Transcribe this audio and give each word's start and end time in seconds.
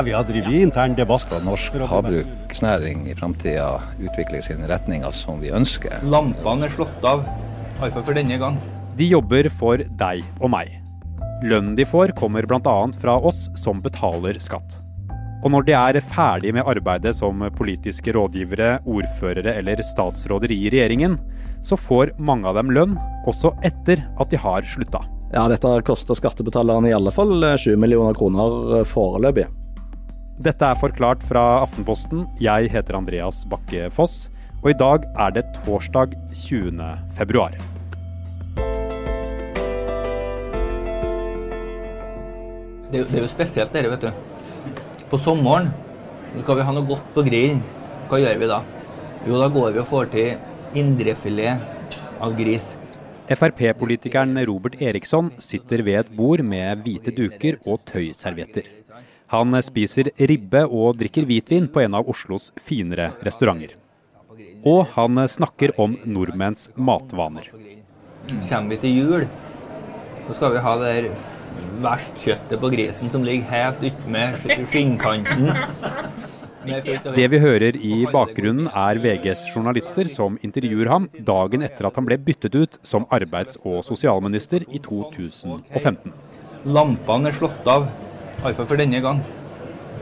Vi 0.00 0.12
har 0.16 0.24
drevet 0.24 0.54
intern 0.56 0.94
debatt. 0.96 1.26
Skal 1.26 1.42
norsk 1.44 1.74
havbruksnæring 1.90 3.02
i 3.10 3.14
framtida 3.18 3.82
utvikle 4.00 4.40
sine 4.40 4.68
retninger 4.70 5.12
som 5.12 5.42
vi 5.42 5.50
ønsker? 5.52 6.00
Lampene 6.08 6.64
er 6.64 6.72
slått 6.72 7.04
av, 7.04 7.26
iallfall 7.76 8.06
for 8.06 8.16
denne 8.16 8.38
gang. 8.40 8.56
De 8.96 9.10
jobber 9.10 9.50
for 9.60 9.82
deg 10.00 10.24
og 10.40 10.52
meg. 10.54 10.72
Lønnen 11.44 11.76
de 11.76 11.84
får 11.88 12.14
kommer 12.16 12.48
bl.a. 12.48 12.76
fra 13.00 13.18
oss 13.20 13.48
som 13.60 13.84
betaler 13.84 14.40
skatt. 14.40 14.78
Og 15.44 15.52
når 15.52 15.68
de 15.68 15.76
er 15.76 16.00
ferdig 16.14 16.54
med 16.56 16.68
arbeidet 16.68 17.14
som 17.16 17.44
politiske 17.56 18.16
rådgivere, 18.16 18.78
ordførere 18.88 19.56
eller 19.60 19.84
statsråder 19.84 20.52
i 20.52 20.62
regjeringen, 20.72 21.20
så 21.64 21.76
får 21.76 22.16
mange 22.16 22.48
av 22.48 22.56
dem 22.56 22.72
lønn 22.72 22.96
også 23.28 23.52
etter 23.68 24.00
at 24.20 24.32
de 24.32 24.40
har 24.40 24.64
slutta. 24.64 25.04
Ja, 25.30 25.44
dette 25.48 25.76
koster 25.86 26.16
skattebetalerne 26.16 26.88
i 26.88 26.96
alle 26.96 27.12
fall 27.14 27.36
7 27.60 27.74
millioner 27.78 28.16
kroner 28.16 28.84
foreløpig. 28.88 29.46
Dette 30.40 30.64
er 30.64 30.78
forklart 30.80 31.20
fra 31.28 31.40
Aftenposten. 31.60 32.22
Jeg 32.40 32.70
heter 32.72 32.96
Andreas 32.96 33.42
Bakke 33.44 33.90
Foss, 33.92 34.30
og 34.62 34.70
i 34.72 34.78
dag 34.80 35.04
er 35.20 35.34
det 35.36 35.42
torsdag 35.66 36.14
20. 36.32 36.80
februar. 37.18 37.52
Det, 42.88 43.04
det 43.04 43.20
er 43.20 43.20
jo 43.20 43.28
spesielt 43.28 43.76
dere, 43.76 43.92
vet 43.92 44.08
du. 44.08 45.04
På 45.12 45.20
sommeren 45.20 45.68
skal 46.38 46.56
vi 46.56 46.64
ha 46.70 46.72
noe 46.72 46.88
godt 46.88 47.12
på 47.12 47.26
grillen. 47.28 47.60
Hva 48.08 48.24
gjør 48.24 48.40
vi 48.40 48.48
da? 48.48 48.62
Jo, 49.28 49.36
da 49.36 49.52
går 49.52 49.76
vi 49.76 49.84
og 49.84 49.90
får 49.92 50.08
til 50.16 50.80
indrefilet 50.80 52.00
av 52.16 52.32
gris. 52.40 52.78
Frp-politikeren 53.28 54.40
Robert 54.48 54.80
Eriksson 54.80 55.34
sitter 55.36 55.84
ved 55.84 56.06
et 56.06 56.16
bord 56.16 56.40
med 56.40 56.80
hvite 56.88 57.12
duker 57.12 57.60
og 57.68 57.84
tøyservietter. 57.92 58.79
Han 59.30 59.54
spiser 59.62 60.10
ribbe 60.18 60.64
og 60.66 60.96
drikker 60.98 61.26
hvitvin 61.28 61.68
på 61.70 61.84
en 61.84 61.94
av 61.94 62.08
Oslos 62.10 62.50
finere 62.66 63.12
restauranter. 63.22 63.76
Og 64.66 64.88
han 64.96 65.22
snakker 65.30 65.76
om 65.80 65.94
nordmenns 66.02 66.66
matvaner. 66.74 67.46
Kommer 68.48 68.74
vi 68.74 68.80
til 68.82 68.96
jul, 68.98 69.28
så 70.26 70.34
skal 70.34 70.56
vi 70.56 70.64
ha 70.64 70.74
det 70.80 70.90
der 70.96 71.12
verst 71.84 72.18
kjøttet 72.24 72.58
på 72.62 72.72
grisen 72.74 73.12
som 73.12 73.24
ligger 73.26 73.46
helt 73.50 73.86
utmed 73.86 74.66
skinnkanten. 74.70 75.50
Det 77.16 77.30
vi 77.32 77.40
hører 77.40 77.78
i 77.78 78.02
bakgrunnen 78.12 78.66
er 78.68 78.98
VGs 79.00 79.46
journalister 79.54 80.10
som 80.12 80.36
intervjuer 80.44 80.90
ham 80.92 81.06
dagen 81.14 81.62
etter 81.64 81.88
at 81.88 81.96
han 81.96 82.08
ble 82.08 82.18
byttet 82.20 82.58
ut 82.58 82.76
som 82.82 83.06
arbeids- 83.14 83.56
og 83.62 83.80
sosialminister 83.86 84.66
i 84.68 84.82
2015. 84.84 86.12
Lampene 86.68 87.30
er 87.30 87.38
slått 87.38 87.70
av, 87.70 87.88
iallfall 88.40 88.68
for 88.70 88.80
denne 88.80 89.00
gang. 89.04 89.20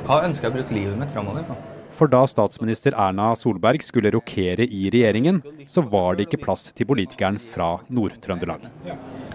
Hva 0.06 0.22
ønsker 0.25 0.47
jeg 0.47 0.53
å 0.53 0.56
bruke 0.61 0.77
livet 0.77 0.97
mitt 1.00 1.11
framover 1.14 1.44
på? 1.48 1.56
For 1.98 2.11
da 2.11 2.20
statsminister 2.31 2.94
Erna 2.94 3.33
Solberg 3.34 3.83
skulle 3.83 4.12
rokere 4.14 4.62
i 4.62 4.86
regjeringen, 4.94 5.41
så 5.67 5.83
var 5.83 6.14
det 6.14 6.28
ikke 6.28 6.44
plass 6.44 6.69
til 6.77 6.86
politikeren 6.86 7.41
fra 7.55 7.72
Nord-Trøndelag. 7.91 8.69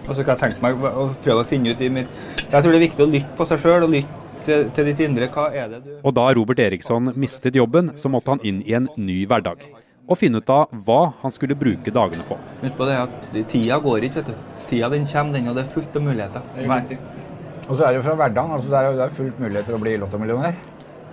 Og 0.04 0.10
så 0.10 0.24
kan 0.24 0.32
jeg 0.32 0.40
tenke 0.46 0.64
meg 0.64 0.80
å 0.88 1.10
prøve 1.24 1.44
å 1.44 1.48
finne 1.48 1.72
ut 1.72 1.80
i 1.80 1.90
mitt 1.92 2.08
Jeg 2.42 2.60
tror 2.62 2.72
det 2.72 2.78
er 2.78 2.86
viktig 2.86 3.04
å 3.04 3.10
lytte 3.10 3.36
på 3.36 3.46
seg 3.48 3.60
sjøl 3.60 3.86
og 3.86 3.92
lytte 3.92 4.24
til, 4.44 4.66
til 4.76 4.88
ditt 4.88 5.02
indre. 5.04 5.28
Hva 5.32 5.50
er 5.52 5.70
det 5.72 5.82
du 5.84 5.92
Og 6.00 6.16
da 6.16 6.26
Robert 6.36 6.60
Eriksson 6.64 7.12
mistet 7.20 7.56
jobben, 7.60 7.92
så 8.00 8.12
måtte 8.12 8.32
han 8.32 8.44
inn 8.44 8.62
i 8.64 8.76
en 8.76 8.88
ny 8.96 9.24
hverdag. 9.28 9.64
Og 10.04 10.20
finne 10.20 10.40
ut 10.40 10.50
av 10.52 10.72
hva 10.84 11.14
han 11.22 11.32
skulle 11.32 11.56
bruke 11.56 11.92
dagene 11.92 12.24
på. 12.28 12.36
Husk 12.64 12.80
på 12.80 12.88
det 12.88 12.96
at 13.00 13.38
tida 13.52 13.80
går 13.84 14.08
ikke, 14.08 14.22
vet 14.22 14.32
du. 14.32 14.50
Tida 14.68 14.88
den 14.92 15.04
kommer, 15.08 15.36
den, 15.36 15.48
og 15.52 15.56
det 15.56 15.64
er 15.64 15.72
fullt 15.76 15.96
av 15.96 16.08
muligheter. 16.08 16.48
Det 16.56 16.68
riktig. 16.68 17.00
Og 17.64 17.76
så 17.78 17.86
er 17.86 17.94
det 17.94 18.00
jo 18.00 18.06
fra 18.06 18.16
hverdagen. 18.20 18.54
altså 18.56 18.70
Det 18.70 18.78
er 18.78 18.86
jo 18.88 18.96
det 18.98 19.04
er 19.04 19.18
fullt 19.18 19.40
mulighet 19.40 19.68
til 19.70 19.76
å 19.76 19.82
bli 19.82 19.96
lottomillionær. 20.02 20.62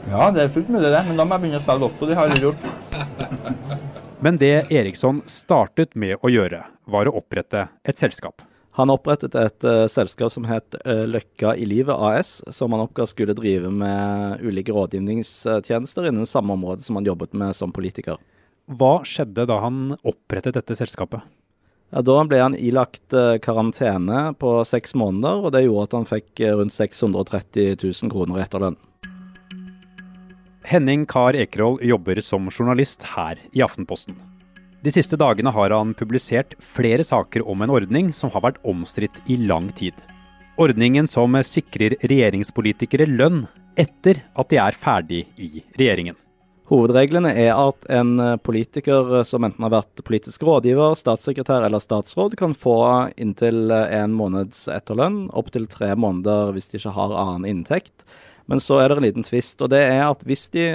Ja, 0.09 0.29
det 0.33 0.43
er 0.43 0.53
fullt 0.53 0.69
mulig 0.73 0.89
det, 0.89 1.01
men 1.07 1.19
da 1.19 1.25
må 1.25 1.37
jeg 1.37 1.43
begynne 1.43 1.59
å 1.61 1.63
spille 1.63 1.83
lotto. 1.83 2.09
Det 2.09 2.17
har 2.17 2.31
jeg 2.31 2.45
gjort. 2.47 2.63
Men 4.21 4.37
det 4.37 4.67
Eriksson 4.69 5.23
startet 5.25 5.95
med 5.97 6.21
å 6.21 6.29
gjøre, 6.29 6.59
var 6.85 7.09
å 7.09 7.13
opprette 7.17 7.63
et 7.81 7.97
selskap. 7.97 8.43
Han 8.77 8.93
opprettet 8.93 9.33
et 9.35 9.65
uh, 9.65 9.87
selskap 9.89 10.29
som 10.29 10.45
het 10.45 10.77
uh, 10.85 11.07
Løkka 11.09 11.55
i 11.57 11.65
livet 11.65 11.97
AS, 11.97 12.35
som 12.53 12.71
han 12.75 12.83
oppga 12.85 13.07
skulle 13.09 13.33
drive 13.33 13.71
med 13.73 14.45
ulike 14.45 14.75
rådgivningstjenester 14.77 16.11
innen 16.11 16.29
samme 16.29 16.53
område 16.53 16.85
som 16.85 16.99
han 16.99 17.09
jobbet 17.09 17.33
med 17.33 17.57
som 17.57 17.73
politiker. 17.73 18.21
Hva 18.69 18.99
skjedde 19.09 19.47
da 19.49 19.57
han 19.65 19.97
opprettet 20.05 20.53
dette 20.59 20.77
selskapet? 20.77 21.25
Da 21.91 22.21
ble 22.23 22.39
han 22.39 22.55
ilagt 22.55 23.11
eh, 23.11 23.35
karantene 23.43 24.31
på 24.39 24.61
seks 24.63 24.95
måneder, 24.95 25.43
og 25.43 25.51
det 25.51 25.65
gjorde 25.65 25.89
at 25.89 25.95
han 25.97 26.07
fikk 26.07 26.39
eh, 26.39 26.55
rundt 26.55 26.75
630 26.75 27.75
000 27.83 28.13
kroner 28.13 28.39
i 28.39 28.45
etterlønn. 28.45 28.77
Henning 30.71 31.03
Kar 31.09 31.35
Ekerhold 31.35 31.83
jobber 31.83 32.21
som 32.23 32.47
journalist 32.47 33.03
her 33.17 33.41
i 33.51 33.63
Aftenposten. 33.65 34.15
De 34.81 34.93
siste 34.93 35.19
dagene 35.19 35.51
har 35.51 35.73
han 35.75 35.91
publisert 35.97 36.55
flere 36.63 37.03
saker 37.03 37.43
om 37.43 37.61
en 37.61 37.73
ordning 37.75 38.13
som 38.15 38.31
har 38.33 38.45
vært 38.45 38.63
omstridt 38.63 39.19
i 39.27 39.35
lang 39.35 39.67
tid. 39.75 39.93
Ordningen 40.61 41.09
som 41.11 41.35
sikrer 41.43 41.97
regjeringspolitikere 41.99 43.09
lønn 43.09 43.43
etter 43.79 44.23
at 44.39 44.49
de 44.51 44.61
er 44.63 44.77
ferdig 44.77 45.25
i 45.35 45.65
regjeringen. 45.75 46.15
Hovedreglene 46.71 47.33
er 47.35 47.51
at 47.59 47.83
en 47.91 48.13
politiker 48.45 49.25
som 49.27 49.43
enten 49.43 49.65
har 49.65 49.73
vært 49.73 50.01
politisk 50.07 50.45
rådgiver, 50.47 50.95
statssekretær 50.95 51.65
eller 51.67 51.83
statsråd, 51.83 52.37
kan 52.39 52.55
få 52.55 52.77
inntil 53.19 53.73
en 53.75 54.15
måneds 54.15 54.69
etterlønn, 54.71 55.25
opptil 55.35 55.67
tre 55.67 55.91
måneder 55.99 56.53
hvis 56.55 56.71
de 56.71 56.79
ikke 56.79 56.95
har 56.95 57.17
annen 57.19 57.49
inntekt. 57.49 58.05
Men 58.51 58.59
så 58.59 58.81
er 58.81 58.89
det 58.91 58.97
en 58.99 59.05
liten 59.05 59.23
tvist, 59.23 59.61
og 59.63 59.69
det 59.71 59.79
er 59.87 60.01
at 60.03 60.25
hvis 60.27 60.49
de 60.51 60.65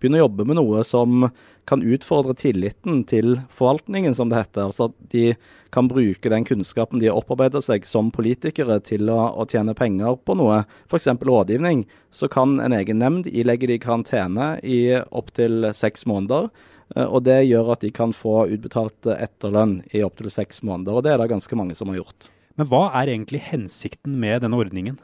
begynner 0.00 0.22
å 0.22 0.24
jobbe 0.24 0.46
med 0.48 0.56
noe 0.56 0.80
som 0.88 1.26
kan 1.68 1.82
utfordre 1.84 2.32
tilliten 2.40 3.02
til 3.04 3.34
forvaltningen, 3.52 4.16
som 4.16 4.30
det 4.30 4.38
heter, 4.38 4.70
altså 4.70 4.88
at 4.88 4.96
de 5.12 5.34
kan 5.76 5.90
bruke 5.92 6.32
den 6.32 6.46
kunnskapen 6.48 7.02
de 7.02 7.10
har 7.10 7.20
opparbeida 7.20 7.60
seg 7.60 7.84
som 7.84 8.08
politikere 8.14 8.78
til 8.88 9.12
å, 9.12 9.18
å 9.36 9.44
tjene 9.44 9.76
penger 9.76 10.16
på 10.24 10.38
noe, 10.40 10.62
f.eks. 10.88 11.10
rådgivning, 11.20 11.84
så 12.08 12.32
kan 12.32 12.56
en 12.64 12.78
egen 12.80 13.04
nemnd 13.04 13.28
ilegge 13.28 13.68
de 13.68 13.76
karantene 13.82 14.54
i 14.64 14.96
opptil 15.12 15.68
seks 15.76 16.08
måneder. 16.08 16.48
eh, 16.96 17.06
Og 17.06 17.28
det 17.28 17.42
gjør 17.44 17.74
at 17.76 17.84
de 17.84 17.92
kan 17.92 18.16
få 18.16 18.46
utbetalt 18.56 19.12
eh, 19.12 19.20
etterlønn 19.28 19.82
i 19.92 20.00
opptil 20.08 20.32
seks 20.32 20.64
måneder, 20.64 20.96
og 20.96 21.04
det 21.04 21.12
er 21.12 21.20
det 21.20 21.30
ganske 21.36 21.60
mange 21.60 21.76
som 21.76 21.92
har 21.92 22.00
gjort. 22.00 22.32
Men 22.56 22.72
hva 22.72 22.86
er 22.96 23.12
egentlig 23.12 23.44
hensikten 23.52 24.16
med 24.16 24.40
denne 24.48 24.56
ordningen? 24.56 24.96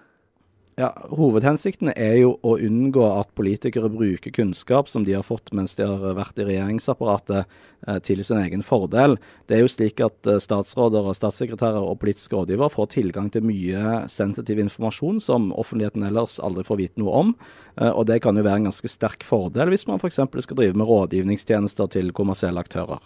Ja, 0.79 0.93
Hovedhensikten 1.11 1.89
er 1.91 2.21
jo 2.21 2.37
å 2.47 2.53
unngå 2.63 3.03
at 3.11 3.33
politikere 3.35 3.89
bruker 3.91 4.31
kunnskap 4.31 4.87
som 4.87 5.03
de 5.03 5.17
har 5.17 5.25
fått 5.27 5.51
mens 5.51 5.75
de 5.75 5.83
har 5.83 6.15
vært 6.15 6.39
i 6.39 6.47
regjeringsapparatet 6.47 7.49
eh, 7.49 7.99
til 8.07 8.23
sin 8.23 8.39
egen 8.45 8.63
fordel. 8.63 9.17
Det 9.51 9.57
er 9.57 9.65
jo 9.65 9.73
slik 9.75 9.99
at 10.07 10.31
eh, 10.31 10.39
statsråder 10.39 11.09
og 11.11 11.19
statssekretærer 11.19 11.83
og 11.83 11.99
politiske 12.05 12.39
rådgiver 12.39 12.71
får 12.71 12.93
tilgang 12.95 13.27
til 13.35 13.49
mye 13.51 14.05
sensitiv 14.07 14.63
informasjon 14.63 15.19
som 15.25 15.51
offentligheten 15.51 16.07
ellers 16.13 16.39
aldri 16.39 16.63
får 16.71 16.83
vite 16.85 17.03
noe 17.03 17.25
om. 17.25 17.37
Eh, 17.75 17.91
og 17.91 18.07
det 18.13 18.23
kan 18.23 18.39
jo 18.39 18.47
være 18.47 18.63
en 18.63 18.71
ganske 18.71 18.95
sterk 18.95 19.27
fordel 19.27 19.75
hvis 19.75 19.89
man 19.91 19.99
f.eks. 19.99 20.23
skal 20.47 20.63
drive 20.63 20.79
med 20.79 20.87
rådgivningstjenester 20.87 21.91
til 21.99 22.15
kommersielle 22.15 22.63
aktører. 22.63 23.03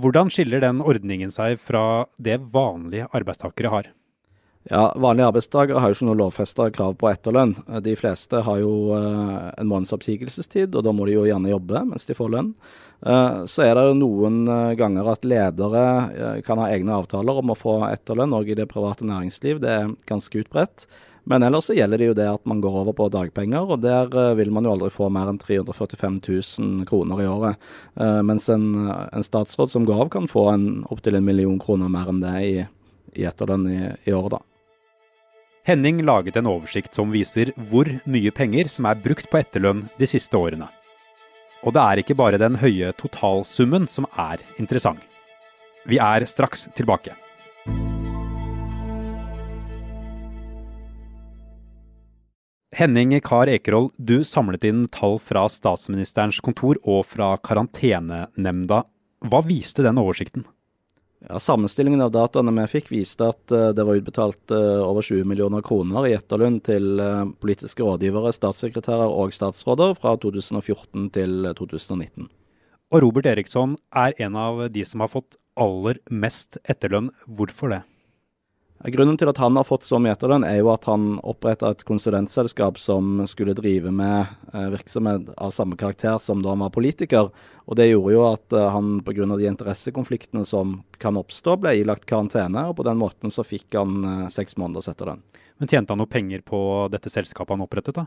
Hvordan 0.00 0.32
skiller 0.32 0.64
den 0.64 0.80
ordningen 0.80 1.28
seg 1.34 1.60
fra 1.60 2.06
det 2.16 2.40
vanlige 2.48 3.12
arbeidstakere 3.12 3.76
har? 3.76 3.96
Ja, 4.68 4.92
Vanlige 4.96 5.26
arbeidstakere 5.30 5.80
har 5.80 5.88
jo 5.88 5.96
ikke 5.96 6.06
noe 6.10 6.18
lovfesta 6.20 6.66
krav 6.74 6.92
på 7.00 7.08
etterlønn. 7.08 7.54
De 7.80 7.94
fleste 7.96 8.42
har 8.44 8.58
jo 8.60 8.92
eh, 8.92 9.46
en 9.56 9.68
måneds 9.70 9.94
oppsigelsestid, 9.96 10.74
og 10.76 10.84
da 10.84 10.92
må 10.92 11.06
de 11.08 11.14
jo 11.14 11.24
gjerne 11.24 11.52
jobbe 11.54 11.80
mens 11.88 12.04
de 12.04 12.16
får 12.16 12.32
lønn. 12.34 12.50
Eh, 13.00 13.38
så 13.48 13.64
er 13.64 13.72
det 13.78 13.86
jo 13.88 13.94
noen 14.02 14.42
eh, 14.44 14.74
ganger 14.76 15.08
at 15.14 15.24
ledere 15.24 15.84
kan 16.44 16.60
ha 16.60 16.66
egne 16.74 16.98
avtaler 16.98 17.40
om 17.40 17.54
å 17.54 17.56
få 17.56 17.78
etterlønn, 17.88 18.36
òg 18.36 18.52
i 18.52 18.58
det 18.58 18.68
private 18.68 19.06
næringsliv. 19.08 19.62
Det 19.64 19.70
er 19.78 19.94
ganske 20.10 20.44
utbredt. 20.44 20.84
Men 21.30 21.46
ellers 21.46 21.70
så 21.70 21.76
gjelder 21.78 22.02
det 22.02 22.10
jo 22.10 22.18
det 22.20 22.28
at 22.28 22.44
man 22.48 22.60
går 22.60 22.76
over 22.82 22.96
på 22.96 23.08
dagpenger, 23.12 23.64
og 23.64 23.80
der 23.80 24.12
vil 24.36 24.52
man 24.52 24.66
jo 24.66 24.74
aldri 24.74 24.88
få 24.92 25.08
mer 25.12 25.30
enn 25.30 25.40
345 25.40 26.20
000 26.26 26.86
kroner 26.88 27.22
i 27.22 27.28
året. 27.28 27.70
Mens 28.24 28.48
en, 28.50 28.72
en 28.88 29.26
statsråd 29.26 29.70
som 29.70 29.86
går 29.86 30.06
av, 30.06 30.12
kan 30.16 30.28
få 30.32 30.48
opptil 30.90 31.20
en 31.20 31.28
million 31.28 31.60
kroner 31.60 31.92
mer 31.92 32.08
enn 32.10 32.24
det 32.24 32.36
i, 32.48 32.54
i 33.20 33.28
etterlønn 33.28 33.68
i, 33.68 33.82
i 34.08 34.16
året, 34.16 34.40
da. 34.40 34.49
Henning 35.70 36.00
laget 36.02 36.34
en 36.34 36.48
oversikt 36.50 36.96
som 36.96 37.12
viser 37.14 37.52
hvor 37.70 37.86
mye 38.10 38.32
penger 38.34 38.66
som 38.66 38.88
er 38.90 38.98
brukt 38.98 39.28
på 39.30 39.38
etterlønn 39.38 39.84
de 40.00 40.08
siste 40.10 40.34
årene. 40.34 40.66
Og 41.62 41.76
det 41.76 41.84
er 41.84 42.00
ikke 42.02 42.16
bare 42.18 42.40
den 42.42 42.56
høye 42.58 42.90
totalsummen 42.98 43.86
som 43.86 44.08
er 44.18 44.42
interessant. 44.58 45.04
Vi 45.86 46.00
er 46.02 46.26
straks 46.26 46.66
tilbake. 46.74 47.14
Henning 52.74 53.14
Kar 53.22 53.46
Ekerhold, 53.46 53.92
du 53.94 54.24
samlet 54.26 54.66
inn 54.66 54.88
tall 54.90 55.20
fra 55.22 55.46
statsministerens 55.46 56.42
kontor 56.42 56.82
og 56.82 57.04
fra 57.14 57.36
karantenenemnda. 57.46 58.88
Hva 59.22 59.46
viste 59.46 59.86
den 59.86 60.02
oversikten? 60.02 60.50
Ja, 61.28 61.36
Sammenstillingen 61.40 62.00
av 62.00 62.14
dataene 62.14 62.52
vi 62.62 62.66
fikk, 62.78 62.88
viste 62.94 63.26
at 63.28 63.52
uh, 63.52 63.70
det 63.76 63.84
var 63.84 63.98
utbetalt 64.00 64.54
uh, 64.54 64.80
over 64.86 65.04
20 65.04 65.28
millioner 65.28 65.60
kroner 65.64 66.08
i 66.08 66.14
etterlønn 66.16 66.56
til 66.64 66.96
uh, 66.96 67.28
politiske 67.44 67.84
rådgivere, 67.84 68.32
statssekretærer 68.32 69.12
og 69.12 69.34
statsråder 69.36 69.92
fra 70.00 70.14
2014 70.22 71.10
til 71.12 71.50
2019. 71.58 72.30
Og 72.90 73.04
Robert 73.04 73.28
Eriksson 73.28 73.76
er 73.92 74.16
en 74.24 74.38
av 74.40 74.64
de 74.72 74.86
som 74.88 75.04
har 75.04 75.12
fått 75.12 75.36
aller 75.60 76.00
mest 76.08 76.56
etterlønn. 76.64 77.12
Hvorfor 77.28 77.76
det? 77.76 77.82
Grunnen 78.80 79.18
til 79.20 79.28
at 79.28 79.36
han 79.36 79.58
har 79.60 79.66
fått 79.68 79.84
så 79.84 79.98
mye 80.00 80.14
etterlønn, 80.14 80.44
er 80.48 80.62
jo 80.62 80.70
at 80.72 80.86
han 80.88 81.18
oppretta 81.20 81.68
et 81.68 81.82
konsulentselskap 81.84 82.78
som 82.80 83.18
skulle 83.28 83.52
drive 83.52 83.92
med 83.92 84.30
eh, 84.54 84.70
virksomhet 84.72 85.28
av 85.36 85.52
samme 85.52 85.76
karakter 85.76 86.16
som 86.24 86.40
da 86.40 86.54
han 86.54 86.64
var 86.64 86.72
politiker. 86.72 87.28
Og 87.68 87.76
Det 87.76 87.90
gjorde 87.90 88.14
jo 88.14 88.22
at 88.30 88.56
eh, 88.56 88.70
han 88.72 89.02
pga. 89.04 89.26
de 89.36 89.50
interessekonfliktene 89.50 90.46
som 90.48 90.78
kan 90.96 91.20
oppstå, 91.20 91.58
ble 91.60 91.74
ilagt 91.82 92.08
karantene. 92.08 92.70
og 92.70 92.78
På 92.80 92.88
den 92.88 92.96
måten 92.96 93.28
så 93.28 93.44
fikk 93.44 93.76
han 93.76 94.00
eh, 94.00 94.28
seks 94.32 94.56
måneders 94.56 94.88
etterlønn. 94.88 95.20
Men 95.60 95.68
tjente 95.68 95.92
han 95.92 96.00
noe 96.00 96.08
penger 96.08 96.40
på 96.40 96.88
dette 96.88 97.12
selskapet 97.12 97.52
han 97.52 97.66
opprettet? 97.68 98.00
da? 98.00 98.06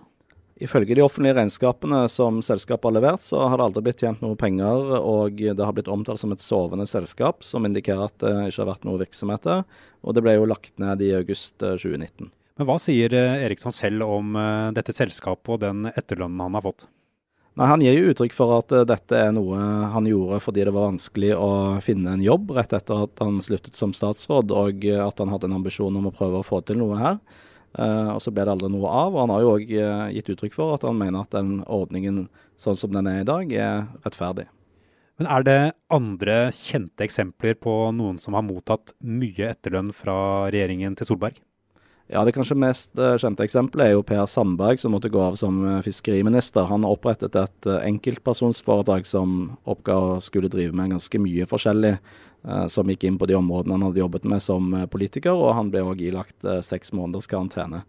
Ifølge 0.64 0.96
de 0.96 1.04
offentlige 1.04 1.36
regnskapene 1.36 2.06
som 2.12 2.38
selskapet 2.46 2.88
har 2.88 2.96
levert, 2.96 3.24
så 3.26 3.42
har 3.50 3.60
det 3.60 3.66
aldri 3.66 3.82
blitt 3.84 4.04
tjent 4.06 4.22
noe 4.24 4.38
penger, 4.40 4.94
og 4.96 5.42
det 5.42 5.60
har 5.60 5.76
blitt 5.76 5.92
omtalt 5.92 6.22
som 6.22 6.32
et 6.32 6.44
sovende 6.44 6.88
selskap, 6.88 7.44
som 7.44 7.68
indikerer 7.68 8.06
at 8.06 8.16
det 8.24 8.32
ikke 8.48 8.62
har 8.62 8.70
vært 8.72 8.88
noe 8.88 9.02
virksomhet 9.02 9.44
der. 9.50 9.66
Og 10.08 10.16
det 10.16 10.24
ble 10.24 10.38
jo 10.38 10.48
lagt 10.48 10.72
ned 10.80 11.04
i 11.04 11.12
august 11.18 11.58
2019. 11.60 12.30
Eh, 12.30 12.32
Men 12.62 12.70
hva 12.70 12.80
sier 12.80 13.12
eh, 13.18 13.44
Eriksson 13.48 13.76
selv 13.76 14.08
om 14.08 14.36
eh, 14.40 14.72
dette 14.78 14.96
selskapet 14.96 15.56
og 15.56 15.64
den 15.66 15.90
etterlønnen 15.92 16.46
han 16.46 16.60
har 16.60 16.64
fått? 16.70 16.88
Nei, 17.60 17.68
Han 17.70 17.84
gir 17.84 17.98
jo 17.98 18.14
uttrykk 18.14 18.34
for 18.34 18.56
at 18.56 18.72
dette 18.90 19.20
er 19.20 19.34
noe 19.36 19.60
han 19.94 20.08
gjorde 20.10 20.40
fordi 20.42 20.64
det 20.64 20.74
var 20.74 20.88
vanskelig 20.94 21.36
å 21.38 21.50
finne 21.86 22.16
en 22.16 22.24
jobb 22.24 22.56
rett 22.56 22.72
etter 22.74 23.04
at 23.06 23.20
han 23.22 23.44
sluttet 23.46 23.78
som 23.78 23.92
statsråd, 23.94 24.50
og 24.56 24.88
at 24.90 25.20
han 25.22 25.34
hadde 25.34 25.52
en 25.52 25.60
ambisjon 25.60 26.00
om 26.00 26.08
å 26.10 26.16
prøve 26.16 26.40
å 26.40 26.48
få 26.48 26.64
til 26.66 26.80
noe 26.82 26.98
her. 26.98 27.20
Uh, 27.74 28.14
og 28.14 28.22
Så 28.22 28.30
ble 28.34 28.46
det 28.46 28.54
aldri 28.54 28.70
noe 28.70 28.90
av. 28.90 29.16
og 29.16 29.24
Han 29.24 29.34
har 29.34 29.44
jo 29.44 29.54
òg 29.56 29.72
uh, 29.74 30.10
gitt 30.14 30.30
uttrykk 30.34 30.58
for 30.58 30.76
at 30.76 30.84
han 30.86 31.00
mener 31.00 31.24
at 31.24 31.34
den 31.34 31.62
ordningen 31.66 32.28
sånn 32.62 32.78
som 32.78 32.94
den 32.94 33.10
er 33.10 33.24
i 33.24 33.30
dag, 33.30 33.50
er 33.54 33.88
rettferdig. 34.06 34.46
Men 35.22 35.30
er 35.30 35.46
det 35.46 35.62
andre 35.94 36.36
kjente 36.54 37.06
eksempler 37.06 37.58
på 37.62 37.74
noen 37.94 38.20
som 38.22 38.38
har 38.38 38.46
mottatt 38.46 38.96
mye 39.02 39.52
etterlønn 39.54 39.92
fra 39.94 40.50
regjeringen 40.54 40.98
til 40.98 41.10
Solberg? 41.10 41.42
Ja, 42.12 42.22
Det 42.28 42.34
kanskje 42.36 42.60
mest 42.60 42.92
uh, 43.00 43.16
kjente 43.18 43.46
eksempelet 43.46 43.88
er 43.88 43.96
jo 43.96 44.06
Per 44.06 44.26
Sandberg, 44.30 44.78
som 44.78 44.94
måtte 44.94 45.10
gå 45.10 45.22
av 45.24 45.38
som 45.40 45.64
fiskeriminister. 45.82 46.68
Han 46.70 46.86
opprettet 46.86 47.38
et 47.40 47.70
enkeltpersonsforetak 47.80 49.08
som 49.10 49.56
oppga 49.66 49.98
å 49.98 50.22
skulle 50.22 50.52
drive 50.52 50.76
med 50.78 50.94
ganske 50.94 51.22
mye 51.22 51.50
forskjellig 51.50 51.96
Eh, 51.98 52.33
som 52.68 52.90
gikk 52.90 53.06
inn 53.08 53.20
på 53.20 53.28
de 53.30 53.38
områdene 53.38 53.78
han 53.78 53.86
hadde 53.88 54.02
jobbet 54.02 54.26
med 54.28 54.44
som 54.44 54.74
eh, 54.76 54.88
politiker, 54.92 55.36
og 55.36 55.56
han 55.58 55.70
ble 55.72 55.84
òg 55.88 56.02
ilagt 56.04 56.44
eh, 56.44 56.64
seks 56.66 56.92
måneders 56.96 57.30
karantene. 57.32 57.84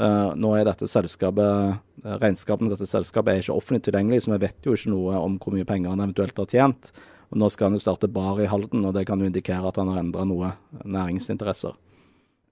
Nå 0.00 0.52
er 0.54 0.62
dette 0.64 0.86
selskapet, 0.86 1.80
Regnskapene 2.22 2.70
dette 2.70 2.86
selskapet 2.86 3.32
er 3.32 3.40
ikke 3.42 3.56
offentlig 3.58 3.82
tilgjengelig, 3.88 4.20
så 4.22 4.30
vi 4.30 4.38
vet 4.44 4.64
jo 4.64 4.76
ikke 4.76 4.92
noe 4.92 5.18
om 5.18 5.34
hvor 5.42 5.52
mye 5.52 5.66
penger 5.66 5.90
han 5.90 6.00
eventuelt 6.04 6.38
har 6.38 6.46
tjent. 6.48 6.92
Og 7.34 7.40
Nå 7.42 7.48
skal 7.50 7.68
han 7.68 7.76
jo 7.76 7.82
starte 7.82 8.08
bar 8.08 8.38
i 8.40 8.46
Halden, 8.48 8.86
og 8.86 8.94
det 8.94 9.02
kan 9.10 9.20
jo 9.20 9.26
indikere 9.28 9.66
at 9.66 9.82
han 9.82 9.90
har 9.90 9.98
endra 10.00 10.22
noe 10.24 10.52
næringsinteresser. 10.86 11.74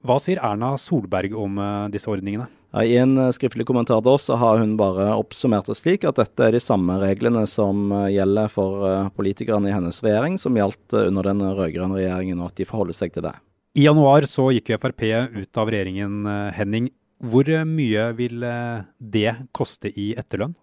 Hva 0.07 0.21
sier 0.23 0.39
Erna 0.39 0.77
Solberg 0.79 1.35
om 1.35 1.59
disse 1.91 2.11
ordningene? 2.11 2.47
I 2.77 2.99
en 3.01 3.17
eh, 3.19 3.31
skriftlig 3.33 3.65
kommentar 3.67 4.03
da 4.05 4.13
så 4.21 4.37
har 4.37 4.59
hun 4.61 4.77
bare 4.77 5.09
oppsummert 5.17 5.71
det 5.71 5.79
slik 5.79 6.05
at 6.05 6.19
dette 6.21 6.45
er 6.45 6.53
de 6.53 6.61
samme 6.61 6.99
reglene 7.01 7.47
som 7.49 7.89
eh, 7.97 8.11
gjelder 8.19 8.51
for 8.53 8.85
eh, 8.85 9.09
politikerne 9.17 9.71
i 9.71 9.73
hennes 9.73 10.03
regjering, 10.05 10.37
som 10.37 10.57
gjaldt 10.57 10.97
under 11.01 11.31
den 11.31 11.41
rød-grønne 11.47 11.97
regjeringen, 11.97 12.43
og 12.43 12.51
at 12.51 12.61
de 12.61 12.69
forholder 12.69 12.99
seg 12.99 13.15
til 13.15 13.25
det. 13.25 13.33
I 13.79 13.87
januar 13.87 14.27
så 14.29 14.51
gikk 14.53 14.75
Frp 14.83 15.05
ut 15.33 15.61
av 15.61 15.73
regjeringen, 15.73 16.29
Henning. 16.57 16.91
Hvor 17.25 17.49
mye 17.67 18.09
vil 18.19 18.43
det 18.99 19.33
koste 19.57 19.91
i 19.91 20.11
etterlønn? 20.19 20.57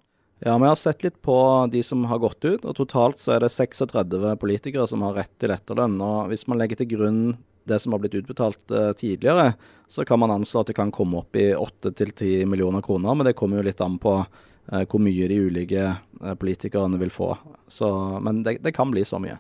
Ja, 0.44 0.58
Vi 0.60 0.68
har 0.68 0.78
sett 0.78 1.04
litt 1.04 1.22
på 1.24 1.36
de 1.72 1.82
som 1.84 2.04
har 2.10 2.20
gått 2.20 2.44
ut. 2.44 2.66
og 2.66 2.76
Totalt 2.76 3.22
så 3.24 3.36
er 3.36 3.46
det 3.46 3.54
36 3.56 4.36
politikere 4.42 4.88
som 4.88 5.04
har 5.08 5.16
rett 5.16 5.32
til 5.40 5.54
etterlønn. 5.56 5.96
og 6.02 6.32
Hvis 6.32 6.48
man 6.48 6.60
legger 6.60 6.82
til 6.82 6.92
grunn 6.92 7.22
det 7.65 7.79
som 7.81 7.95
har 7.95 8.01
blitt 8.03 8.17
utbetalt 8.17 8.71
uh, 8.71 8.91
tidligere, 8.97 9.53
så 9.88 10.06
kan 10.06 10.19
man 10.21 10.31
anslå 10.31 10.62
at 10.63 10.71
det 10.71 10.77
kan 10.77 10.94
komme 10.94 11.21
opp 11.21 11.35
i 11.35 11.50
8-10 11.53 12.45
millioner 12.50 12.81
kroner. 12.85 13.15
Men 13.15 13.27
det 13.27 13.35
kommer 13.38 13.59
jo 13.59 13.67
litt 13.67 13.81
an 13.81 13.97
på 14.01 14.19
uh, 14.21 14.83
hvor 14.85 15.01
mye 15.01 15.29
de 15.31 15.41
ulike 15.50 15.89
uh, 16.21 16.35
politikerne 16.39 17.01
vil 17.01 17.13
få. 17.13 17.33
Så, 17.67 17.89
men 18.21 18.44
det, 18.45 18.59
det 18.65 18.75
kan 18.77 18.94
bli 18.94 19.06
så 19.06 19.21
mye. 19.21 19.39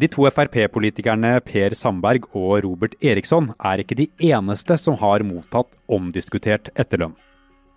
De 0.00 0.08
to 0.08 0.24
Frp-politikerne 0.32 1.34
Per 1.44 1.74
Sandberg 1.76 2.30
og 2.30 2.62
Robert 2.64 2.94
Eriksson 3.04 3.50
er 3.58 3.82
ikke 3.82 3.98
de 3.98 4.06
eneste 4.30 4.78
som 4.80 4.96
har 5.00 5.24
mottatt 5.26 5.68
omdiskutert 5.92 6.70
etterlønn. 6.78 7.12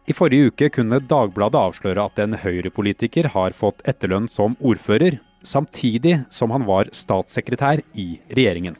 I 0.07 0.15
forrige 0.15 0.51
uke 0.51 0.69
kunne 0.75 1.01
Dagbladet 1.07 1.59
avsløre 1.59 2.05
at 2.07 2.17
en 2.19 2.35
Høyre-politiker 2.39 3.29
har 3.33 3.55
fått 3.55 3.83
etterlønn 3.87 4.29
som 4.31 4.55
ordfører, 4.59 5.17
samtidig 5.43 6.21
som 6.33 6.51
han 6.55 6.65
var 6.67 6.89
statssekretær 6.95 7.83
i 7.93 8.07
regjeringen. 8.31 8.79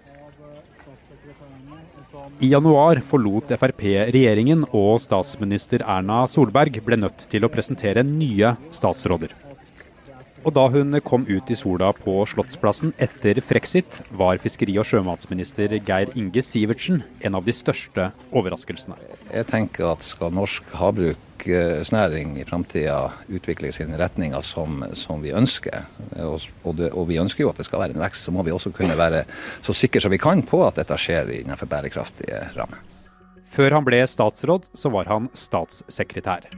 I 2.43 2.49
januar 2.51 2.99
forlot 3.05 3.51
Frp 3.59 3.83
regjeringen, 4.11 4.65
og 4.71 4.97
statsminister 5.03 5.83
Erna 5.85 6.23
Solberg 6.27 6.79
ble 6.85 6.97
nødt 6.99 7.27
til 7.31 7.45
å 7.45 7.51
presentere 7.51 8.03
nye 8.07 8.55
statsråder. 8.73 9.35
Og 10.43 10.51
da 10.51 10.65
hun 10.67 10.97
kom 11.07 11.23
ut 11.29 11.51
i 11.51 11.55
sola 11.55 11.93
på 11.95 12.17
Slottsplassen 12.27 12.91
etter 13.01 13.39
Frexit, 13.43 14.01
var 14.11 14.41
fiskeri- 14.43 14.75
og 14.81 14.87
sjømatsminister 14.89 15.77
Geir 15.79 16.11
Inge 16.19 16.43
Sivertsen 16.43 16.99
en 17.23 17.37
av 17.39 17.45
de 17.47 17.55
største 17.55 18.09
overraskelsene. 18.35 18.97
Jeg 19.31 19.47
tenker 19.47 19.87
at 19.93 20.03
skal 20.03 20.35
norsk 20.35 20.67
havbruksnæring 20.75 22.35
i 22.41 22.47
framtida 22.49 22.97
utvikle 23.31 23.71
sine 23.71 23.95
retninger 24.01 24.43
som, 24.43 24.83
som 24.99 25.23
vi 25.23 25.31
ønsker, 25.31 25.87
og, 26.19 26.43
og, 26.65 26.75
det, 26.81 26.91
og, 26.91 27.07
vi 27.07 27.21
ønsker 27.23 27.45
jo 27.45 27.53
at 27.53 27.61
det 27.61 27.69
skal 27.69 27.85
være 27.85 27.95
en 27.95 28.03
vekst, 28.03 28.27
så 28.27 28.35
må 28.35 28.43
vi 28.43 28.51
også 28.51 28.73
kunne 28.75 28.99
være 28.99 29.23
så 29.63 29.75
sikre 29.77 30.03
som 30.03 30.11
vi 30.11 30.19
kan 30.19 30.43
på 30.43 30.59
at 30.67 30.81
dette 30.81 30.99
skjer 30.99 31.31
innenfor 31.39 31.71
bærekraftige 31.71 32.49
rammer. 32.57 32.83
Før 33.53 33.77
han 33.77 33.87
ble 33.87 34.03
statsråd, 34.09 34.67
så 34.75 34.91
var 34.91 35.07
han 35.07 35.31
statssekretær. 35.37 36.51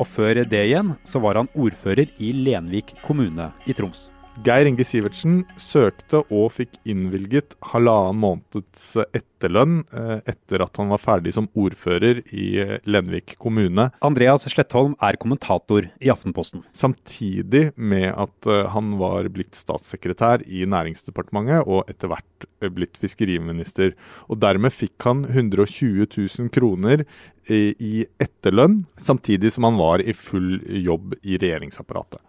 Og 0.00 0.08
før 0.08 0.40
det 0.48 0.62
igjen 0.64 0.94
så 1.04 1.20
var 1.20 1.36
han 1.36 1.50
ordfører 1.52 2.08
i 2.18 2.32
Lenvik 2.32 2.94
kommune 3.04 3.50
i 3.68 3.76
Troms. 3.76 4.08
Geir 4.38 4.64
Inge 4.64 4.84
Sivertsen 4.86 5.40
søkte 5.60 6.22
og 6.32 6.52
fikk 6.54 6.76
innvilget 6.88 7.56
halvannen 7.72 8.20
måneds 8.22 8.84
etterlønn 9.10 9.80
eh, 9.90 10.22
etter 10.30 10.62
at 10.64 10.78
han 10.80 10.92
var 10.94 11.02
ferdig 11.02 11.34
som 11.34 11.48
ordfører 11.58 12.22
i 12.30 12.46
eh, 12.62 12.76
Lenvik 12.88 13.34
kommune. 13.42 13.88
Andreas 14.06 14.46
Slettholm 14.48 14.94
er 15.02 15.18
kommentator 15.20 15.90
i 15.98 16.12
Aftenposten. 16.14 16.62
Samtidig 16.72 17.66
med 17.74 18.08
at 18.14 18.48
eh, 18.48 18.70
han 18.72 18.94
var 19.02 19.28
blitt 19.34 19.58
statssekretær 19.58 20.46
i 20.46 20.62
Næringsdepartementet 20.62 21.66
og 21.66 21.90
etter 21.90 22.14
hvert 22.14 22.48
blitt 22.72 22.96
fiskeriminister. 23.02 23.92
Og 24.30 24.40
dermed 24.40 24.72
fikk 24.72 25.10
han 25.10 25.26
120 25.26 26.06
000 26.06 26.54
kroner 26.54 27.04
i 27.50 28.06
etterlønn, 28.22 28.84
samtidig 29.00 29.50
som 29.52 29.66
han 29.66 29.80
var 29.80 30.04
i 30.04 30.14
full 30.14 30.60
jobb 30.86 31.18
i 31.24 31.40
regjeringsapparatet. 31.40 32.22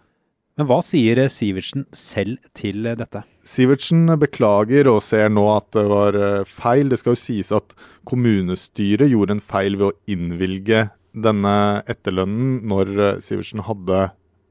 Men 0.61 0.67
hva 0.69 0.77
sier 0.85 1.17
Sivertsen 1.33 1.87
selv 1.97 2.37
til 2.53 2.85
dette? 2.85 3.23
Sivertsen 3.49 4.05
beklager 4.21 4.85
og 4.91 4.99
ser 5.01 5.31
nå 5.33 5.47
at 5.55 5.71
det 5.73 5.87
var 5.89 6.13
eh, 6.13 6.43
feil. 6.45 6.91
Det 6.91 6.99
skal 7.01 7.15
jo 7.15 7.21
sies 7.23 7.49
at 7.57 7.73
kommunestyret 8.05 9.09
gjorde 9.09 9.39
en 9.39 9.41
feil 9.41 9.79
ved 9.79 9.87
å 9.87 9.95
innvilge 10.13 10.83
denne 11.17 11.55
etterlønnen 11.89 12.59
når 12.69 12.93
eh, 12.93 13.17
Sivertsen 13.25 13.65
hadde 13.65 14.03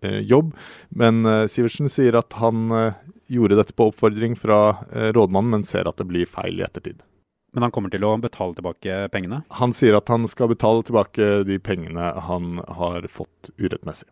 eh, 0.02 0.18
jobb. 0.26 0.50
Men 0.90 1.22
Sivertsen 1.46 1.86
sier 1.86 2.18
at 2.18 2.34
han 2.42 2.66
gjorde 3.30 3.60
dette 3.60 3.78
på 3.78 3.92
oppfordring 3.92 4.34
fra 4.34 4.80
rådmannen, 4.90 5.60
men 5.60 5.68
ser 5.68 5.86
at 5.86 6.02
det 6.02 6.10
blir 6.10 6.26
feil 6.26 6.58
i 6.58 6.66
ettertid. 6.66 7.04
Men 7.54 7.68
han 7.68 7.72
kommer 7.74 7.90
til 7.94 8.02
å 8.06 8.16
betale 8.18 8.58
tilbake 8.58 9.04
pengene? 9.14 9.44
Han 9.62 9.70
sier 9.74 9.94
at 9.98 10.10
han 10.10 10.26
skal 10.30 10.50
betale 10.50 10.82
tilbake 10.86 11.44
de 11.46 11.62
pengene 11.62 12.12
han 12.26 12.58
har 12.80 13.06
fått 13.10 13.54
urettmessig. 13.58 14.10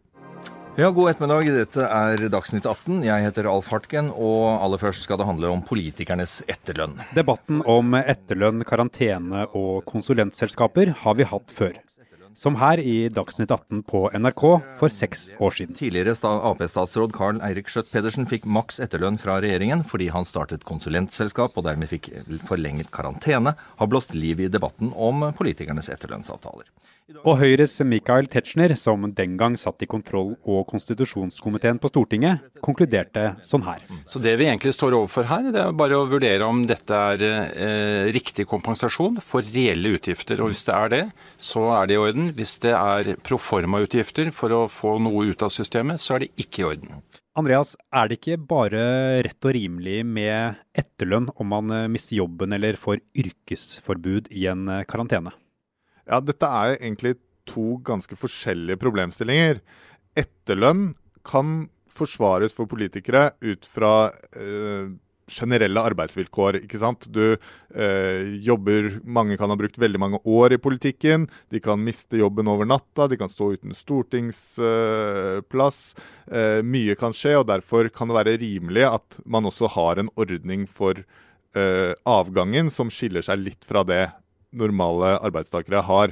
Ja, 0.79 0.93
God 0.95 1.09
ettermiddag. 1.11 1.49
Dette 1.57 1.87
er 1.91 2.21
Dagsnytt 2.31 2.63
18. 2.63 3.01
Jeg 3.03 3.25
heter 3.25 3.49
Alf 3.51 3.67
Hartgen, 3.73 4.13
og 4.15 4.61
aller 4.63 4.79
først 4.79 5.03
skal 5.03 5.19
det 5.19 5.27
handle 5.27 5.51
om 5.51 5.65
politikernes 5.67 6.37
etterlønn. 6.47 6.95
Debatten 7.19 7.65
om 7.67 7.97
etterlønn, 7.99 8.63
karantene 8.63 9.49
og 9.59 9.83
konsulentselskaper 9.91 10.95
har 11.03 11.19
vi 11.19 11.27
hatt 11.27 11.51
før. 11.51 11.75
Som 12.39 12.55
her 12.61 12.79
i 12.79 13.09
Dagsnytt 13.11 13.51
18 13.51 13.83
på 13.89 14.05
NRK 14.15 14.43
for 14.79 14.95
seks 14.95 15.27
år 15.43 15.57
siden. 15.57 15.75
Tidligere 15.79 16.15
Ap-statsråd 16.39 17.15
Carl 17.17 17.41
Eirik 17.43 17.71
Skjøtt 17.73 17.91
Pedersen 17.91 18.29
fikk 18.31 18.47
maks 18.47 18.79
etterlønn 18.85 19.19
fra 19.19 19.41
regjeringen 19.43 19.83
fordi 19.89 20.11
han 20.15 20.29
startet 20.29 20.67
konsulentselskap 20.69 21.59
og 21.59 21.67
dermed 21.67 21.91
fikk 21.91 22.13
forlenget 22.47 22.93
karantene, 22.95 23.57
har 23.59 23.91
blåst 23.91 24.15
liv 24.15 24.45
i 24.45 24.53
debatten 24.53 24.95
om 24.95 25.33
politikernes 25.39 25.91
etterlønnsavtaler. 25.91 26.69
Og 27.25 27.39
Høyres 27.41 27.73
Michael 27.89 28.27
Tetzschner, 28.29 28.75
som 28.77 29.07
den 29.17 29.39
gang 29.41 29.55
satt 29.57 29.81
i 29.81 29.87
kontroll- 29.89 30.35
og 30.45 30.67
konstitusjonskomiteen 30.69 31.79
på 31.81 31.89
Stortinget, 31.89 32.43
konkluderte 32.61 33.31
sånn 33.41 33.65
her. 33.65 33.81
Så 34.05 34.21
Det 34.21 34.35
vi 34.37 34.45
egentlig 34.45 34.75
står 34.77 34.93
overfor 34.93 35.25
her, 35.25 35.49
det 35.49 35.63
er 35.63 35.73
bare 35.73 35.97
å 35.97 36.05
vurdere 36.05 36.45
om 36.45 36.67
dette 36.69 36.93
er 36.93 37.25
eh, 37.25 38.13
riktig 38.13 38.45
kompensasjon 38.51 39.23
for 39.25 39.41
reelle 39.41 39.95
utgifter. 39.97 40.43
Og 40.45 40.53
hvis 40.53 40.67
det 40.69 40.75
er 40.77 40.93
det, 40.93 41.03
så 41.41 41.65
er 41.79 41.89
det 41.89 41.97
i 41.97 42.03
orden. 42.03 42.28
Hvis 42.37 42.59
det 42.65 42.75
er 42.75 43.15
proforma-utgifter 43.25 44.31
for 44.35 44.55
å 44.55 44.61
få 44.71 44.97
noe 45.03 45.29
ut 45.31 45.43
av 45.45 45.53
systemet, 45.55 46.03
så 46.03 46.17
er 46.17 46.25
det 46.25 46.31
ikke 46.45 46.63
i 46.63 46.67
orden. 46.69 47.01
Andreas, 47.39 47.77
er 47.95 48.11
det 48.11 48.19
ikke 48.19 48.41
bare 48.51 48.83
rett 49.27 49.47
og 49.47 49.55
rimelig 49.55 50.01
med 50.07 50.59
etterlønn 50.79 51.29
om 51.39 51.53
man 51.53 51.71
eh, 51.75 51.87
mister 51.93 52.19
jobben 52.19 52.57
eller 52.57 52.79
får 52.81 52.99
yrkesforbud 53.23 54.33
i 54.35 54.49
en 54.51 54.67
eh, 54.75 54.85
karantene? 54.91 55.33
Ja, 56.09 56.19
dette 56.25 56.49
er 56.49 56.79
egentlig 56.79 57.17
to 57.49 57.79
ganske 57.87 58.19
forskjellige 58.19 58.81
problemstillinger. 58.83 59.63
Etterlønn 60.19 60.91
kan 61.27 61.69
forsvares 61.95 62.55
for 62.57 62.71
politikere 62.71 63.31
ut 63.45 63.69
fra 63.71 64.11
eh, 64.35 64.91
generelle 65.29 65.81
arbeidsvilkår. 65.91 66.63
ikke 66.65 66.79
sant? 66.81 67.07
Du 67.13 67.37
eh, 67.37 68.21
jobber 68.45 69.01
Mange 69.05 69.37
kan 69.39 69.51
ha 69.53 69.57
brukt 69.59 69.79
veldig 69.79 70.01
mange 70.01 70.19
år 70.25 70.53
i 70.57 70.63
politikken. 70.63 71.29
De 71.53 71.61
kan 71.63 71.85
miste 71.85 72.17
jobben 72.21 72.49
over 72.51 72.67
natta, 72.69 73.09
de 73.09 73.17
kan 73.21 73.31
stå 73.31 73.53
uten 73.57 73.75
stortingsplass. 73.77 75.81
Eh, 76.33 76.61
mye 76.65 76.95
kan 76.99 77.13
skje, 77.17 77.37
og 77.41 77.49
derfor 77.51 77.89
kan 77.95 78.09
det 78.11 78.19
være 78.19 78.41
rimelig 78.43 78.85
at 78.89 79.09
man 79.25 79.47
også 79.49 79.67
har 79.77 79.95
en 80.01 80.13
ordning 80.17 80.67
for 80.69 80.95
eh, 80.99 81.93
avgangen 82.09 82.71
som 82.73 82.91
skiller 82.93 83.23
seg 83.25 83.39
litt 83.45 83.65
fra 83.69 83.83
det 83.87 84.09
normale 84.57 85.19
arbeidstakere 85.21 85.83
har. 85.85 86.09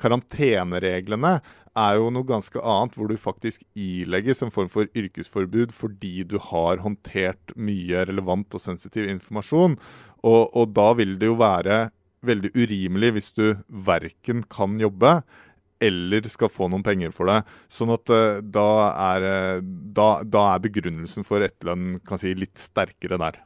Karantenereglene 0.00 1.40
er 1.78 1.98
jo 1.98 2.08
noe 2.12 2.26
ganske 2.26 2.58
annet, 2.58 2.96
hvor 2.96 3.10
du 3.10 3.16
faktisk 3.20 3.62
ilegges 3.78 4.42
en 4.42 4.52
form 4.54 4.70
for 4.72 4.90
yrkesforbud 4.96 5.74
fordi 5.76 6.24
du 6.26 6.38
har 6.50 6.82
håndtert 6.84 7.54
mye 7.56 8.04
relevant 8.08 8.56
og 8.56 8.62
sensitiv 8.62 9.08
informasjon. 9.10 9.78
Og, 10.26 10.42
og 10.50 10.74
da 10.76 10.90
vil 10.98 11.16
det 11.20 11.30
jo 11.30 11.38
være 11.40 11.88
veldig 12.26 12.50
urimelig 12.52 13.14
hvis 13.16 13.30
du 13.38 13.44
verken 13.86 14.42
kan 14.52 14.76
jobbe 14.80 15.20
eller 15.80 16.26
skal 16.28 16.50
få 16.52 16.68
noen 16.68 16.84
penger 16.84 17.14
for 17.16 17.30
det. 17.30 17.38
Sånn 17.72 17.92
at 17.94 18.10
uh, 18.12 18.42
da, 18.44 18.70
er, 19.14 19.62
da, 19.96 20.10
da 20.26 20.42
er 20.54 20.66
begrunnelsen 20.66 21.24
for 21.24 21.40
etterlønn 21.46 22.02
si, 22.20 22.34
litt 22.36 22.60
sterkere 22.60 23.16
der. 23.22 23.40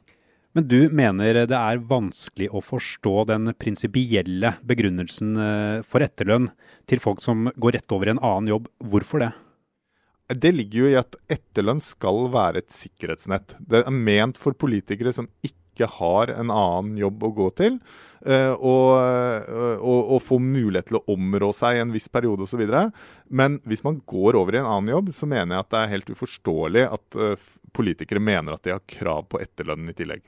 Men 0.54 0.68
du 0.70 0.86
mener 0.94 1.40
det 1.50 1.58
er 1.58 1.80
vanskelig 1.82 2.46
å 2.54 2.62
forstå 2.62 3.14
den 3.32 3.50
prinsipielle 3.58 4.54
begrunnelsen 4.62 5.32
eh, 5.34 5.78
for 5.82 6.04
etterlønn 6.04 6.46
til 6.90 7.00
folk 7.02 7.24
som 7.24 7.48
går 7.58 7.80
rett 7.80 7.94
over 7.94 8.06
i 8.06 8.12
en 8.14 8.22
annen 8.22 8.52
jobb. 8.52 8.68
Hvorfor 8.78 9.24
det? 9.24 9.32
Det 10.30 10.52
ligger 10.54 10.84
jo 10.84 10.92
i 10.92 11.00
at 11.00 11.16
etterlønn 11.34 11.82
skal 11.82 12.28
være 12.32 12.62
et 12.62 12.70
sikkerhetsnett. 12.72 13.56
Det 13.58 13.82
er 13.82 13.96
ment 13.96 14.38
for 14.40 14.54
politikere 14.54 15.10
som 15.12 15.26
ikke 15.42 15.88
har 15.96 16.30
en 16.30 16.52
annen 16.54 17.00
jobb 17.00 17.26
å 17.26 17.30
gå 17.34 17.48
til, 17.58 17.80
eh, 18.22 18.54
og, 18.54 18.92
eh, 19.02 19.48
og, 19.74 20.12
og 20.14 20.22
få 20.22 20.38
mulighet 20.38 20.92
til 20.92 21.00
å 21.00 21.16
områ 21.16 21.48
seg 21.58 21.80
i 21.80 21.82
en 21.82 21.96
viss 21.96 22.06
periode 22.06 22.46
osv. 22.46 22.62
Men 23.26 23.58
hvis 23.66 23.82
man 23.82 23.98
går 24.06 24.38
over 24.38 24.54
i 24.54 24.62
en 24.62 24.70
annen 24.70 24.94
jobb, 24.94 25.10
så 25.18 25.26
mener 25.26 25.56
jeg 25.56 25.66
at 25.66 25.74
det 25.74 25.82
er 25.82 25.92
helt 25.96 26.14
uforståelig 26.14 26.86
at 26.94 27.18
politikere 27.74 28.22
mener 28.22 28.54
at 28.54 28.62
de 28.62 28.76
har 28.76 28.86
krav 28.86 29.26
på 29.34 29.42
etterlønn 29.42 29.90
i 29.90 29.96
tillegg. 29.98 30.22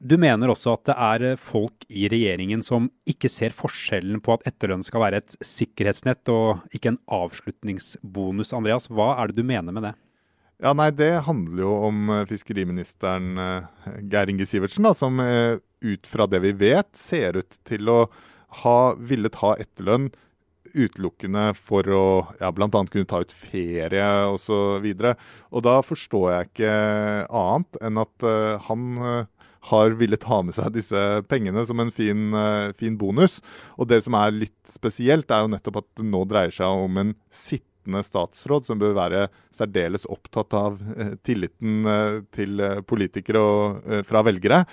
Du 0.00 0.14
mener 0.16 0.48
også 0.48 0.78
at 0.78 0.86
det 0.88 0.94
er 0.96 1.24
eh, 1.28 1.40
folk 1.40 1.84
i 1.92 2.06
regjeringen 2.08 2.62
som 2.64 2.88
ikke 3.08 3.28
ser 3.28 3.52
forskjellen 3.52 4.22
på 4.24 4.32
at 4.32 4.46
etterlønn 4.48 4.84
skal 4.86 5.02
være 5.04 5.20
et 5.20 5.34
sikkerhetsnett 5.44 6.30
og 6.32 6.62
ikke 6.72 6.94
en 6.94 7.02
avslutningsbonus. 7.12 8.54
Andreas, 8.56 8.88
hva 8.88 9.12
er 9.20 9.28
det 9.28 9.42
du 9.42 9.44
mener 9.44 9.76
med 9.76 9.90
det? 9.90 9.92
Ja, 10.60 10.72
nei, 10.76 10.88
Det 10.92 11.12
handler 11.26 11.64
jo 11.66 11.74
om 11.90 12.08
eh, 12.16 12.24
fiskeriministeren 12.28 13.36
uh, 13.36 13.92
Geir 14.08 14.32
Inge 14.32 14.48
Sivertsen, 14.48 14.88
da, 14.88 14.94
som 14.96 15.20
ut 15.20 16.08
fra 16.08 16.26
det 16.28 16.40
vi 16.44 16.54
vet, 16.56 16.90
ser 16.96 17.36
ut 17.40 17.60
til 17.68 17.88
å 17.92 18.00
ha 18.64 18.80
villet 18.96 19.36
ha 19.40 19.54
etterlønn 19.60 20.08
utelukkende 20.70 21.50
for 21.58 21.88
å 21.92 22.04
ja, 22.40 22.50
bl.a. 22.54 22.68
kunne 22.70 23.08
ta 23.08 23.20
ut 23.20 23.34
ferie 23.34 24.08
osv. 24.30 24.48
Og, 24.86 25.04
så 25.04 25.12
og 25.50 25.64
da 25.66 25.76
forstår 25.84 26.26
jeg 26.32 26.50
ikke 26.50 26.74
annet 27.26 27.80
enn 27.84 28.00
at 28.00 28.28
uh, 28.28 28.56
han 28.70 29.28
har 29.68 29.96
villet 30.00 30.24
ha 30.28 30.40
med 30.44 30.56
seg 30.56 30.72
disse 30.74 31.00
pengene 31.28 31.64
som 31.68 31.80
en 31.82 31.92
fin, 31.94 32.30
uh, 32.34 32.72
fin, 32.76 32.96
bonus. 33.00 33.40
Og 33.76 33.90
det 33.90 34.02
som 34.06 34.16
er 34.18 34.36
litt 34.36 34.60
spesielt, 34.68 35.30
er 35.30 35.44
jo 35.44 35.52
nettopp 35.54 35.82
at 35.82 35.90
det 36.00 36.06
nå 36.08 36.22
dreier 36.28 36.54
seg 36.54 36.84
om 36.86 37.00
en 37.02 37.12
sittende 37.28 38.02
statsråd 38.04 38.66
som 38.68 38.80
bør 38.80 38.94
være 38.96 39.26
særdeles 39.56 40.06
opptatt 40.10 40.56
av 40.56 40.80
uh, 40.80 41.12
tilliten 41.26 41.84
uh, 41.88 42.22
til 42.36 42.64
politikere 42.88 43.42
og 43.44 43.92
fra 44.06 44.24
velgere. 44.24 44.64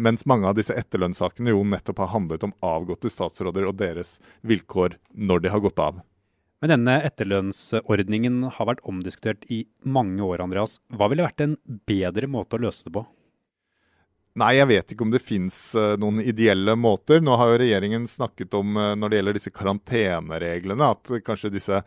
mens 0.00 0.24
mange 0.28 0.46
av 0.48 0.56
disse 0.56 0.74
etterlønnssakene 0.76 1.52
jo 1.52 1.62
nettopp 1.66 1.98
har 2.02 2.12
handlet 2.12 2.44
om 2.44 2.52
avgåtte 2.62 3.10
statsråder 3.10 3.66
og 3.68 3.78
deres 3.80 4.18
vilkår 4.42 4.98
når 5.14 5.44
de 5.44 5.52
har 5.52 5.62
gått 5.64 5.80
av. 5.80 6.02
Men 6.62 6.70
denne 6.76 6.94
etterlønnsordningen 7.08 8.44
har 8.56 8.68
vært 8.68 8.84
omdiskutert 8.88 9.44
i 9.52 9.64
mange 9.84 10.22
år, 10.24 10.44
Andreas. 10.44 10.78
Hva 10.88 11.10
ville 11.12 11.26
vært 11.26 11.44
en 11.44 11.58
bedre 11.88 12.30
måte 12.30 12.56
å 12.56 12.62
løse 12.64 12.86
det 12.86 12.94
på? 12.94 13.04
Nei, 14.34 14.56
jeg 14.56 14.66
vet 14.66 14.92
ikke 14.92 15.04
om 15.06 15.12
det 15.12 15.22
fins 15.22 15.56
eh, 15.78 15.92
noen 16.02 16.18
ideelle 16.18 16.74
måter. 16.74 17.20
Nå 17.22 17.36
har 17.38 17.52
jo 17.52 17.58
regjeringen 17.62 18.08
snakket 18.10 18.56
om, 18.58 18.72
uh, 18.74 18.94
når 18.98 19.12
det 19.12 19.20
gjelder 19.20 19.36
disse 19.38 19.52
karantenereglene, 19.54 20.88
at 20.90 21.12
kanskje 21.26 21.54
disse 21.54 21.84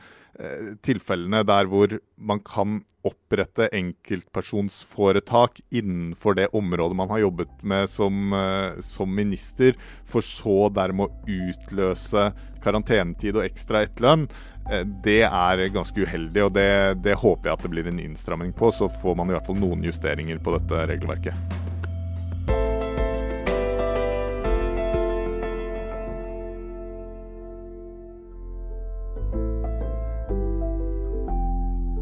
tilfellene 0.85 1.39
der 1.49 1.65
hvor 1.65 1.95
man 2.29 2.37
kan 2.45 2.75
opprette 3.09 3.71
enkeltpersonsforetak 3.73 5.63
innenfor 5.73 6.35
det 6.37 6.51
området 6.53 6.97
man 6.99 7.09
har 7.09 7.23
jobbet 7.23 7.63
med 7.65 7.89
som, 7.89 8.35
som 8.85 9.15
minister, 9.17 9.73
for 10.05 10.21
så 10.21 10.67
dermed 10.75 11.09
å 11.09 11.39
utløse 11.49 12.27
karantenetid 12.61 13.39
og 13.39 13.47
ekstra 13.47 13.81
etterlønn, 13.87 14.27
det 15.01 15.23
er 15.25 15.63
ganske 15.73 16.05
uheldig. 16.05 16.43
og 16.45 16.53
det, 16.53 16.69
det 17.01 17.17
håper 17.17 17.49
jeg 17.49 17.57
at 17.57 17.65
det 17.65 17.73
blir 17.73 17.89
en 17.89 18.03
innstramming 18.05 18.53
på. 18.53 18.69
Så 18.69 18.91
får 19.01 19.17
man 19.17 19.33
i 19.33 19.39
hvert 19.39 19.49
fall 19.49 19.57
noen 19.57 19.89
justeringer 19.89 20.37
på 20.37 20.53
dette 20.59 20.85
regelverket. 20.93 21.66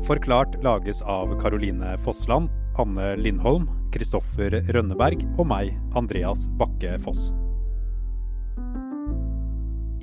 Forklart 0.06 0.64
lages 0.64 1.02
av 1.02 1.40
Caroline 1.42 1.98
Fossland, 1.98 2.50
Anne 2.78 3.16
Lindholm, 3.16 3.64
Kristoffer 3.90 4.54
Rønneberg 4.70 5.24
og 5.40 5.48
meg, 5.50 5.72
Andreas 5.98 6.44
Bakke 6.60 7.00
Foss. 7.02 7.32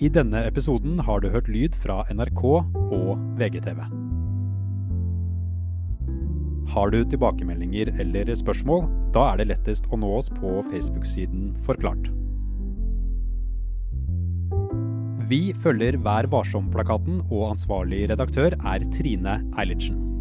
I 0.02 0.10
denne 0.10 0.40
episoden 0.48 0.98
har 1.06 1.22
du 1.22 1.28
hørt 1.30 1.46
lyd 1.46 1.78
fra 1.78 2.00
NRK 2.10 2.42
og 2.42 3.12
VGTV. 3.38 3.84
Har 6.72 6.90
du 6.90 6.98
tilbakemeldinger 7.04 7.92
eller 8.02 8.34
spørsmål, 8.34 8.88
da 9.14 9.28
er 9.30 9.38
det 9.38 9.52
lettest 9.52 9.86
å 9.92 10.00
nå 10.02 10.10
oss 10.18 10.32
på 10.34 10.64
Facebook-siden 10.72 11.52
Forklart. 11.62 12.10
Vi 15.32 15.54
følger 15.64 15.96
Vær 16.04 16.26
varsom-plakaten, 16.28 17.22
og 17.32 17.54
ansvarlig 17.54 18.04
redaktør 18.10 18.52
er 18.52 18.84
Trine 18.92 19.40
Eilertsen. 19.56 20.11